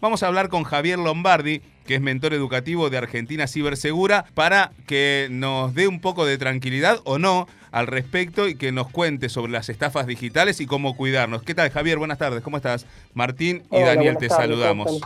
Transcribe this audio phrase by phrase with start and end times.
[0.00, 5.28] Vamos a hablar con Javier Lombardi, que es mentor educativo de Argentina Cibersegura, para que
[5.30, 9.52] nos dé un poco de tranquilidad o no al respecto y que nos cuente sobre
[9.52, 11.42] las estafas digitales y cómo cuidarnos.
[11.42, 11.98] ¿Qué tal, Javier?
[11.98, 12.86] Buenas tardes, ¿cómo estás?
[13.14, 15.00] Martín y Hola, Daniel te tardes, saludamos.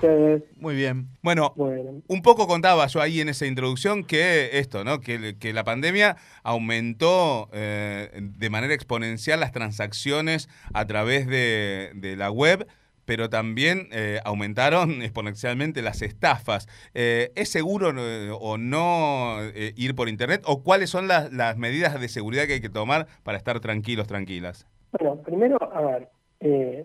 [0.57, 1.09] Muy bien.
[1.23, 5.01] Bueno, Bueno, un poco contaba yo ahí en esa introducción que esto, ¿no?
[5.01, 12.17] Que, que la pandemia aumentó eh, de manera exponencial las transacciones a través de, de
[12.17, 12.67] la web,
[13.11, 16.69] pero también eh, aumentaron exponencialmente las estafas.
[16.95, 20.43] Eh, ¿Es seguro eh, o no eh, ir por internet?
[20.47, 24.65] ¿O cuáles son las, medidas de seguridad que hay que tomar para estar tranquilos, tranquilas?
[24.93, 26.09] bueno, primero, a ver,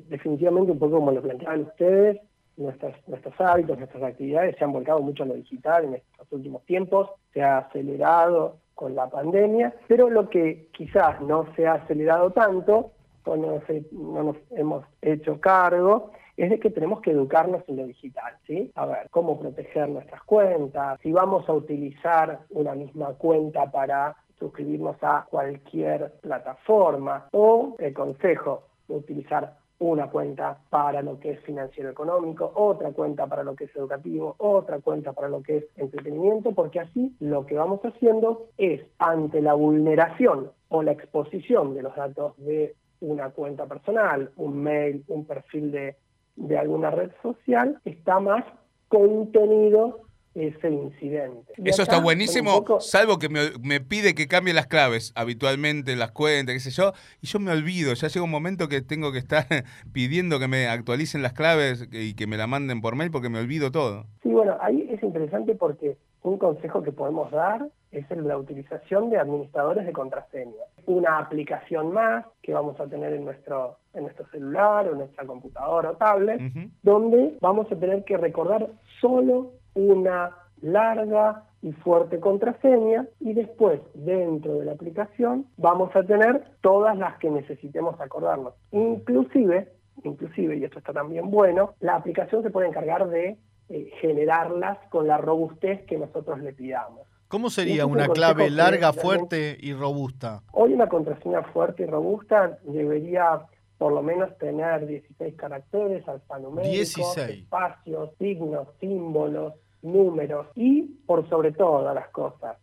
[0.09, 2.18] definitivamente un poco como lo planteaban ustedes,
[2.57, 6.66] nuestras, nuestros hábitos, nuestras actividades se han volcado mucho a lo digital en estos últimos
[6.66, 12.32] tiempos, se ha acelerado con la pandemia, pero lo que quizás no se ha acelerado
[12.32, 12.94] tanto,
[13.25, 13.61] no,
[13.91, 18.71] no nos hemos hecho cargo, es de que tenemos que educarnos en lo digital, ¿sí?
[18.75, 24.98] A ver, cómo proteger nuestras cuentas, si vamos a utilizar una misma cuenta para suscribirnos
[25.01, 32.51] a cualquier plataforma o el consejo utilizar una cuenta para lo que es financiero económico,
[32.55, 36.79] otra cuenta para lo que es educativo, otra cuenta para lo que es entretenimiento, porque
[36.79, 42.37] así lo que vamos haciendo es ante la vulneración o la exposición de los datos
[42.37, 45.95] de una cuenta personal, un mail, un perfil de,
[46.35, 48.43] de alguna red social, está más
[48.87, 50.01] contenido
[50.34, 51.53] ese incidente.
[51.57, 55.13] Y Eso acá, está buenísimo, poco- salvo que me, me pide que cambie las claves
[55.15, 58.67] habitualmente en las cuentas, qué sé yo, y yo me olvido, ya llega un momento
[58.67, 59.45] que tengo que estar
[59.93, 63.39] pidiendo que me actualicen las claves y que me la manden por mail porque me
[63.39, 64.07] olvido todo.
[64.23, 67.69] Sí, bueno, ahí es interesante porque un consejo que podemos dar
[68.00, 70.63] es el de la utilización de administradores de contraseña.
[70.85, 75.25] Una aplicación más que vamos a tener en nuestro, en nuestro celular o en nuestra
[75.25, 76.41] computadora o tablet,
[76.84, 78.68] donde vamos a tener que recordar
[79.01, 80.31] solo una
[80.62, 87.17] larga y fuerte contraseña y después dentro de la aplicación vamos a tener todas las
[87.17, 88.53] que necesitemos acordarnos.
[88.72, 89.69] Inclusive,
[90.03, 93.38] inclusive, y esto está también bueno, la aplicación se puede encargar de
[93.69, 97.07] eh, generarlas con la robustez que nosotros le pidamos.
[97.35, 100.41] ¿Cómo sería una clave larga, fuerte y robusta?
[100.53, 103.41] Hoy una contraseña fuerte y robusta debería
[103.78, 107.29] por lo menos tener 16 caracteres alfanuméricos, 16.
[107.41, 112.56] espacios, signos, símbolos, números y, por sobre todas las cosas,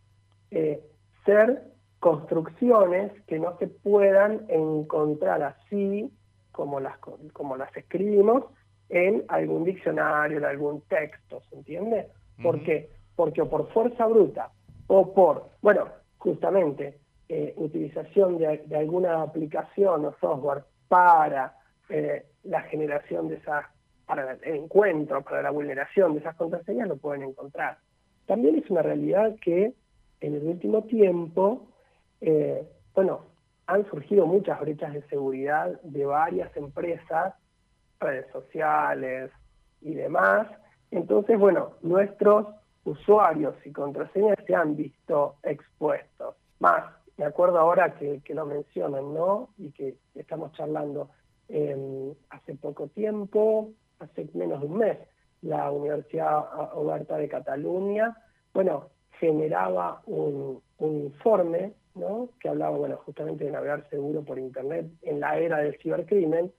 [0.50, 0.81] eh,
[1.27, 1.65] ser
[2.00, 6.11] construcciones que no se puedan encontrar así
[6.50, 8.44] como las, co- como las escribimos
[8.88, 12.06] en algún diccionario, en algún texto, ¿se entiende?
[12.43, 12.65] ¿Por Ujú.
[12.65, 12.88] qué?
[13.15, 14.50] Porque o por fuerza bruta
[14.94, 15.88] o por, bueno,
[16.19, 21.56] justamente eh, utilización de, alguna aplicación o software para
[21.88, 23.64] eh, la generación de esas,
[24.04, 27.78] para el encuentro, para la vulneración de esas contraseñas, lo pueden encontrar.
[28.26, 29.72] También es una realidad que
[30.20, 31.69] en el último tiempo,
[32.20, 32.62] eh,
[32.94, 33.25] bueno,
[33.69, 37.32] han surgido muchas brechas de seguridad de varias empresas,
[37.98, 39.31] redes sociales
[39.81, 40.48] y demás.
[40.91, 42.47] Entonces, bueno, nuestros
[42.84, 46.37] usuarios y contraseñas se han visto expuestos.
[46.59, 46.84] Más,
[47.16, 49.50] me acuerdo ahora que, lo mencionan, ¿no?
[49.59, 51.10] Y que estamos charlando
[51.48, 54.98] eh, hace poco tiempo, hace menos de un mes,
[55.43, 58.16] la Universidad Oberta de Cataluña,
[58.54, 58.88] bueno,
[59.19, 62.28] generaba un, informe, ¿no?
[62.41, 66.53] Que hablaba, bueno, justamente de navegar seguro por Internet en la era del cibercrimen,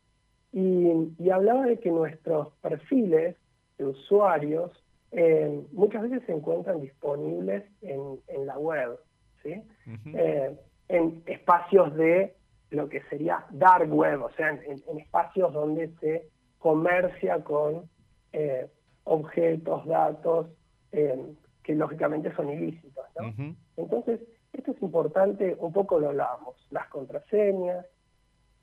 [0.54, 3.36] y hablaba de que nuestros perfiles
[3.78, 4.83] de usuarios
[5.16, 8.98] eh, muchas veces se encuentran disponibles en, en la web,
[9.44, 9.62] ¿sí?
[10.06, 10.58] Eh,
[10.90, 12.36] en espacios de
[12.72, 17.90] lo que sería dark web, o sea, en, en espacios donde se comercia con
[18.32, 18.68] eh,
[19.04, 20.48] objetos, datos
[20.92, 23.06] que lógicamente son ilícitos.
[23.20, 23.56] ¿no?
[23.78, 24.20] Entonces,
[24.52, 27.86] esto es importante, un poco lo hablábamos, las contraseñas,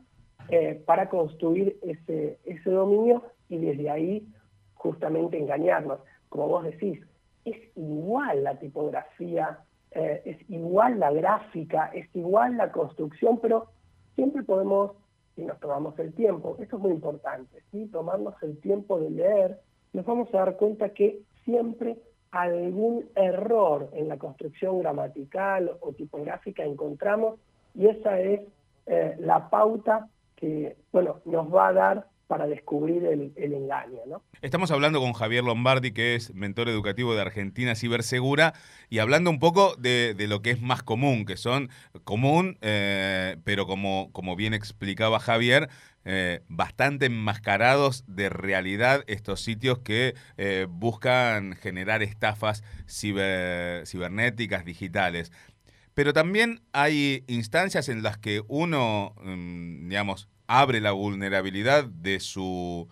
[0.48, 4.26] eh, para construir ese, ese dominio y desde ahí
[4.74, 6.00] justamente engañarnos.
[6.28, 7.00] Como vos decís,
[7.44, 9.60] es igual la tipografía,
[9.92, 13.68] eh, es igual la gráfica, es igual la construcción, pero
[14.14, 14.92] siempre podemos,
[15.34, 17.86] si nos tomamos el tiempo, esto es muy importante, ¿sí?
[17.86, 19.60] tomarnos el tiempo de leer,
[19.92, 21.98] nos vamos a dar cuenta que siempre
[22.30, 27.40] algún error en la construcción gramatical o tipográfica encontramos
[27.74, 28.40] y esa es
[28.86, 34.02] eh, la pauta que bueno, nos va a dar para descubrir el, engaño.
[34.06, 34.22] ¿no?
[34.40, 38.54] Estamos hablando con Javier Lombardi, que es mentor educativo de Argentina Cibersegura,
[38.88, 41.70] y hablando un poco de, lo que es más común, que son
[42.04, 45.70] común, eh, pero como, como bien explicaba Javier,
[46.04, 55.32] eh, bastante enmascarados de realidad estos sitios que eh, buscan generar estafas cibernéticas, digitales.
[55.94, 62.88] Pero también hay instancias en las que uno, mm, digamos, abre la vulnerabilidad de su,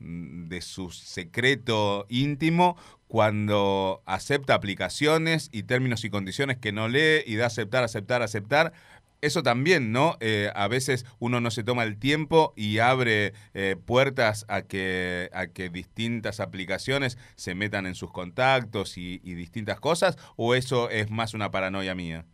[0.00, 2.76] de secreto íntimo
[3.06, 8.72] cuando acepta aplicaciones y términos y condiciones que no lee y da aceptar, aceptar, aceptar.
[9.20, 10.16] Eso también, ¿no?
[10.18, 15.30] Eh, a veces uno no se toma el tiempo y abre eh, puertas a que,
[15.32, 21.08] a que distintas aplicaciones se metan en sus contactos y distintas cosas, o eso es
[21.08, 22.26] más una paranoia mía?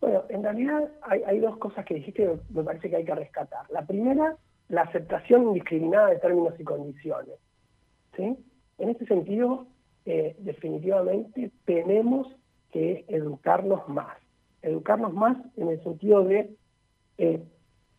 [0.00, 3.66] Bueno, en realidad hay, dos cosas que dijiste que me parece que hay que rescatar.
[3.70, 4.36] La primera,
[4.68, 7.34] la aceptación indiscriminada de términos y condiciones.
[8.16, 8.36] ¿sí?
[8.78, 9.66] En este sentido,
[10.06, 12.28] eh, definitivamente tenemos
[12.72, 14.16] que educarnos más.
[14.62, 16.50] Educarnos más en el sentido de,
[17.18, 17.42] eh,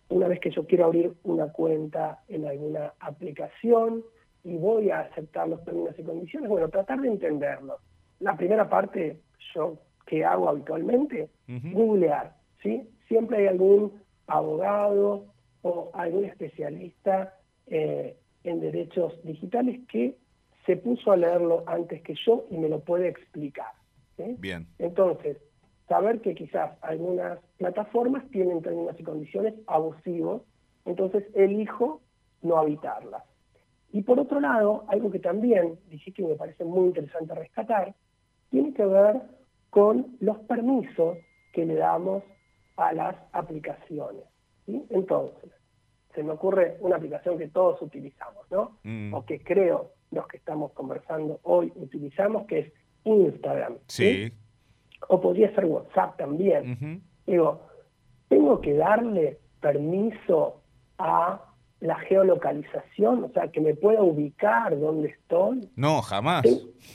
[0.09, 4.03] una vez que yo quiero abrir una cuenta en alguna aplicación
[4.43, 7.79] y voy a aceptar los términos y condiciones, bueno, tratar de entenderlos.
[8.19, 9.19] La primera parte,
[9.53, 9.77] yo
[10.11, 12.85] que hago habitualmente, googlear, ¿sí?
[13.07, 13.93] Siempre hay algún
[14.27, 15.27] abogado
[15.61, 17.33] o algún especialista
[17.67, 20.17] eh, en derechos digitales que
[20.65, 23.71] se puso a leerlo antes que yo y me lo puede explicar.
[24.17, 24.67] Bien.
[24.79, 25.37] Entonces,
[25.87, 30.41] saber que quizás algunas plataformas tienen términos y condiciones abusivos,
[30.83, 32.01] entonces elijo
[32.41, 33.23] no habitarlas.
[33.93, 37.95] Y por otro lado, algo que también dije que me parece muy interesante rescatar,
[38.49, 39.21] tiene que ver
[39.71, 41.17] con los permisos
[41.53, 42.23] que le damos
[42.77, 44.23] a las aplicaciones.
[44.67, 45.49] Entonces,
[46.13, 48.77] se me ocurre una aplicación que todos utilizamos, ¿no?
[48.83, 49.13] Mm.
[49.13, 52.73] O que creo los que estamos conversando hoy utilizamos, que es
[53.05, 53.77] Instagram.
[53.87, 54.31] Sí.
[55.07, 57.01] O podría ser WhatsApp también.
[57.25, 57.61] Digo,
[58.27, 60.61] tengo que darle permiso
[60.97, 61.50] a
[61.81, 65.67] la geolocalización, o sea, que me pueda ubicar dónde estoy.
[65.75, 66.43] No, jamás.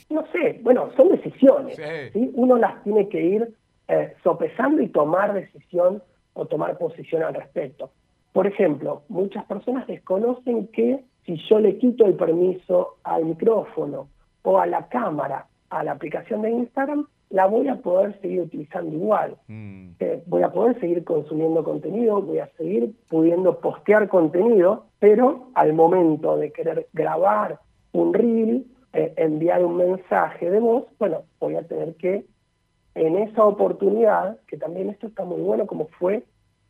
[0.09, 1.77] No sé, bueno, son decisiones.
[1.77, 2.31] Sí.
[2.35, 3.55] Uno las tiene que ir
[3.89, 6.03] eh, sopesando y tomar decisión
[6.35, 7.91] o tomar posición al respecto.
[8.33, 14.09] Por ejemplo, muchas personas desconocen que si yo le quito el permiso al micrófono
[14.43, 18.95] o a la cámara a la aplicación de Instagram, la voy a poder seguir utilizando
[18.95, 19.37] igual.
[19.49, 19.91] Mm.
[19.99, 25.73] Eh, voy a poder seguir consumiendo contenido, voy a seguir pudiendo postear contenido, pero al
[25.73, 27.59] momento de querer grabar
[27.93, 32.25] un reel, eh, enviar un mensaje de voz, bueno, voy a tener que,
[32.95, 36.23] en esa oportunidad, que también esto está muy bueno como fue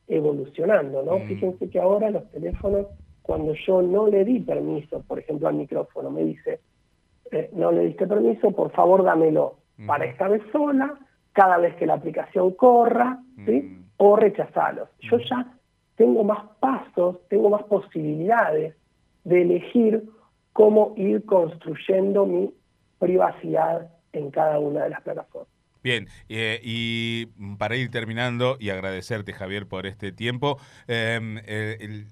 [0.08, 1.18] evolucionando, ¿no?
[1.18, 1.28] Mm.
[1.28, 2.86] Fíjense que ahora los teléfonos,
[3.22, 6.60] cuando yo no le di permiso, por ejemplo, al micrófono, me dice,
[7.30, 10.94] eh, no le diste permiso, por favor dámelo para esta vez sola,
[11.32, 13.78] cada vez que la aplicación corra, ¿sí?
[13.98, 14.88] o rechazarlos.
[15.00, 15.52] Yo ya
[15.96, 18.74] tengo más pasos, tengo más posibilidades
[19.24, 20.04] de elegir
[20.52, 22.50] cómo ir construyendo mi
[22.98, 25.48] privacidad en cada una de las plataformas.
[25.82, 27.26] Bien, eh, y
[27.58, 31.38] para ir terminando y agradecerte Javier por este tiempo, em,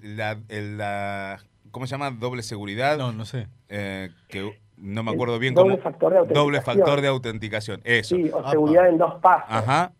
[0.02, 1.38] la,
[1.72, 2.12] ¿cómo se llama?
[2.12, 2.98] Doble seguridad.
[2.98, 3.48] No, no sé.
[3.68, 5.82] Eh, que no me acuerdo bien doble cómo.
[5.82, 7.80] Factor de doble factor de autenticación.
[7.84, 8.16] Eso.
[8.16, 9.48] Sí, o seguridad en dos pasos.
[9.48, 9.92] Ajá.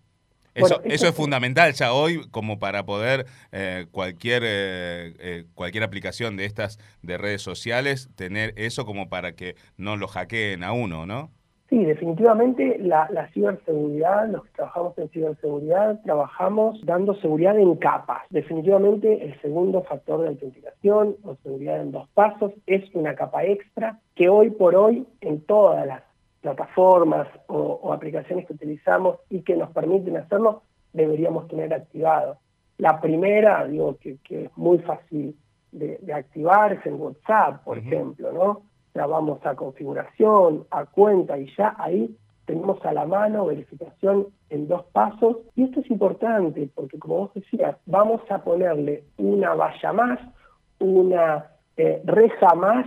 [0.55, 6.37] Eso, eso es fundamental ya hoy como para poder eh, cualquier, eh, eh, cualquier aplicación
[6.37, 11.07] de estas de redes sociales tener eso como para que no lo hackeen a uno,
[11.07, 11.33] ¿no?
[11.75, 18.23] Sí, definitivamente la, la, ciberseguridad, los que trabajamos en ciberseguridad, trabajamos dando seguridad en capas.
[18.31, 23.99] Definitivamente el segundo factor de autenticación o seguridad en dos pasos es una capa extra
[24.15, 26.05] que hoy por hoy en todas las
[26.43, 30.63] plataformas o, aplicaciones que utilizamos y que nos permiten hacerlo,
[30.93, 32.37] deberíamos tener activado.
[32.79, 35.35] La primera, digo, que, es muy fácil
[35.73, 38.63] de, activar es en WhatsApp, por ejemplo, ¿no?
[38.95, 44.69] Ya vamos a configuración, a cuenta y ya ahí tenemos a la mano verificación en
[44.69, 45.39] dos pasos.
[45.57, 50.21] Y esto es importante porque, como vos decías, vamos a ponerle una valla más,
[50.79, 51.47] una
[51.77, 52.87] eh, reja más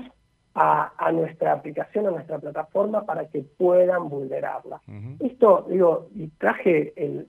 [0.60, 4.82] a, nuestra aplicación, a nuestra plataforma para que puedan vulnerarla.
[5.20, 7.28] Esto, digo, y traje el,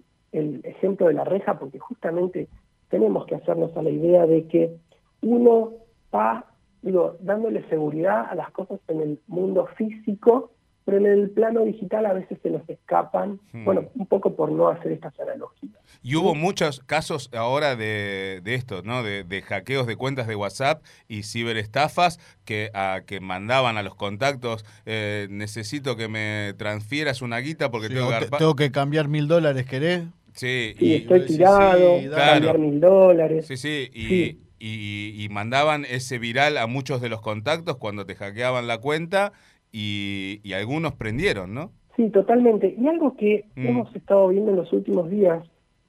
[0.65, 2.49] ejemplo de la reja porque justamente
[2.89, 4.77] tenemos que hacernos a la idea de que
[5.23, 5.73] uno
[6.15, 6.45] va,
[6.89, 10.51] digo, dándole seguridad a las cosas en el mundo físico
[10.89, 13.67] pero en el plano digital a veces se nos escapan, hmm.
[13.67, 15.75] bueno, un poco por no hacer estas analogías.
[16.03, 19.03] Y hubo muchos casos ahora de, esto, ¿no?
[19.03, 24.65] De, hackeos de cuentas de WhatsApp y ciberestafas que, a, que mandaban a los contactos,
[24.87, 28.39] eh, necesito que me transfieras una guita porque tengo, que...
[28.39, 30.05] tengo que cambiar mil dólares, ¿querés?
[30.33, 33.47] Sí, y, estoy tirado, cambiar mil dólares.
[33.47, 38.67] Sí, sí, y, y, mandaban ese viral a muchos de los contactos cuando te hackeaban
[38.67, 39.33] la cuenta
[39.73, 41.71] y, algunos prendieron, ¿no?
[41.97, 42.75] Sí, totalmente.
[42.79, 43.67] Y algo que mm.
[43.67, 45.43] hemos estado viendo en los últimos días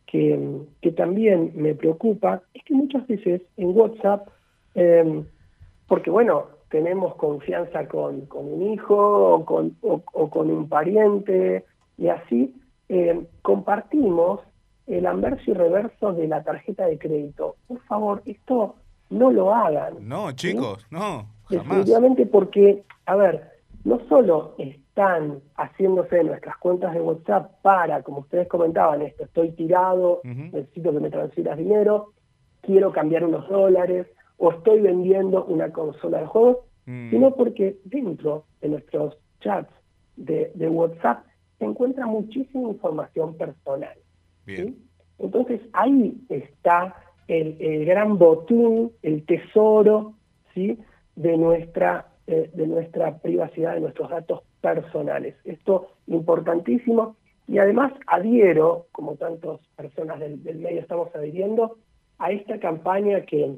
[0.06, 0.40] que,
[0.82, 4.28] que, también me preocupa es que muchas veces en WhatsApp,
[4.74, 5.24] em,
[5.88, 8.96] porque bueno, tenemos confianza con, con un hijo
[9.36, 11.64] o con, o, con un pariente
[11.98, 12.56] y así,
[12.90, 14.42] em, compartimos
[14.90, 17.56] el anverso y reverso de la tarjeta de crédito.
[17.68, 18.76] Por favor, esto
[19.10, 20.08] no lo hagan.
[20.08, 21.28] No, chicos, no.
[21.46, 21.68] Jamás.
[21.68, 23.50] Definitivamente porque, a ver,
[23.84, 30.22] no solo están haciéndose nuestras cuentas de WhatsApp para, como ustedes comentaban, esto, estoy tirado,
[30.24, 32.14] necesito que me transfieras dinero,
[32.62, 37.10] quiero cambiar unos dólares, o estoy vendiendo una consola de juegos, mm.
[37.12, 39.72] sino porque dentro de nuestros chats
[40.16, 41.26] de, WhatsApp
[41.58, 43.98] se encuentra muchísima información personal.
[45.20, 46.96] Entonces ahí está
[47.28, 50.14] el, gran botín, el tesoro
[50.54, 50.78] ¿sí?
[51.16, 55.36] de nuestra eh, de nuestra privacidad, de nuestros datos personales.
[55.46, 57.16] Esto importantísimo
[57.48, 61.78] y además adhiero, como tantas personas del, medio estamos adhiriendo,
[62.20, 63.58] a esta campaña que,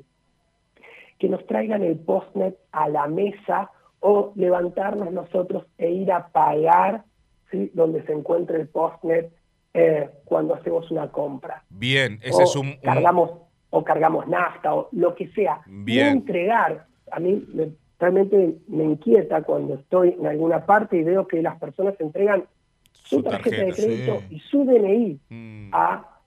[1.19, 7.03] que nos traigan el postnet a la mesa o levantarnos nosotros e ir a pagar
[7.51, 7.71] ¿sí?
[7.73, 9.33] donde se encuentre el postnet
[9.73, 11.63] eh, cuando hacemos una compra.
[11.69, 13.31] Bien, ese es un, Cargamos,
[13.69, 15.61] o cargamos nafta o lo que sea.
[15.65, 16.07] Bien.
[16.07, 21.41] entregar, a mí me realmente me inquieta cuando estoy en alguna parte y veo que
[21.41, 22.43] las personas entregan
[22.91, 25.69] su, tarjeta, de crédito y su DNI mm.
[25.71, 26.19] a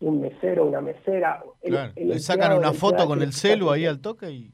[0.00, 1.42] un mesero, una mesera.
[1.62, 4.52] Le sacan una foto con el celu ahí al toque y...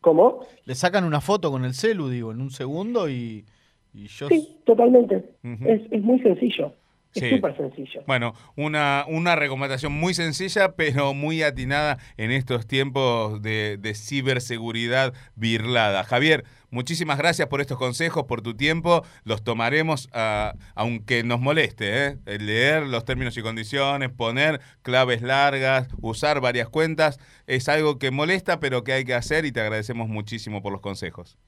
[0.00, 0.40] ¿Cómo?
[0.66, 3.46] Le sacan una foto con el celu, digo, en un segundo y,
[3.94, 4.28] yo...
[4.28, 5.24] Sí, totalmente.
[5.42, 6.74] es, es muy sencillo.
[7.14, 8.02] Es súper sencillo.
[8.06, 16.02] Bueno, una, una recomendación muy sencilla, pero muy atinada en estos tiempos de, ciberseguridad virlada.
[16.04, 19.02] Javier, muchísimas gracias por estos consejos, por tu tiempo.
[19.24, 22.18] Los tomaremos, ah, aunque nos moleste, ¿eh?
[22.40, 27.20] leer los términos y condiciones, poner claves largas, usar varias cuentas.
[27.46, 30.80] Es algo que molesta, pero que hay que hacer y te agradecemos muchísimo por los
[30.80, 31.38] consejos.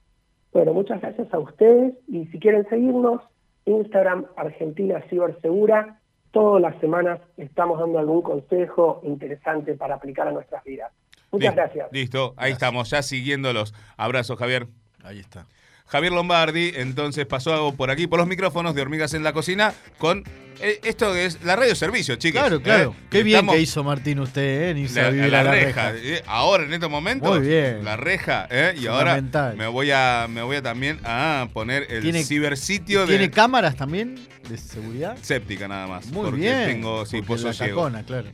[0.53, 3.21] Bueno, muchas gracias a ustedes y si quieren seguirnos,
[3.67, 5.99] Instagram Argentina Cibersegura.
[6.31, 10.91] Todas las semanas estamos dando algún consejo interesante para aplicar a nuestras vidas.
[11.31, 11.87] Muchas gracias.
[11.91, 13.73] Listo, ahí estamos, ya siguiéndolos.
[13.97, 14.67] Abrazos, Javier.
[15.03, 15.45] Ahí está.
[15.85, 20.23] Javier Lombardi, entonces pasó por aquí por los micrófonos de Hormigas en la Cocina con
[20.61, 22.41] esto es la radio servicio, chicos.
[22.41, 22.95] Claro, claro.
[22.97, 23.03] ¿eh?
[23.09, 25.29] Qué bien que hizo Martín usted, ¿eh?
[25.29, 25.93] la, reja.
[25.95, 27.83] Eh, ahora, en este momento, Muy bien.
[27.83, 28.75] la reja, ¿eh?
[28.79, 29.21] Y ahora
[29.55, 33.17] me voy a me voy a también a poner el cibersitio de.
[33.17, 34.15] ¿Tiene cámaras también
[34.49, 35.17] de seguridad?
[35.21, 36.07] Séptica nada más.
[36.07, 36.65] Muy porque bien.
[36.65, 37.89] Tengo, sí, pozo ciego.
[38.05, 38.29] claro.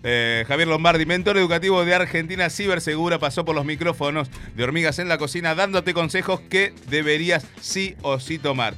[0.47, 5.17] Javier Lombardi, mentor educativo de Argentina Cibersegura, pasó por los micrófonos de Hormigas en la
[5.17, 8.75] Cocina dándote consejos que deberías sí o sí tomar.